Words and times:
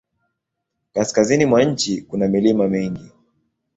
Kaskazini 0.93 1.45
mwa 1.45 1.63
nchi 1.63 2.01
kuna 2.01 2.27
milima 2.27 2.67
mingi. 2.67 3.11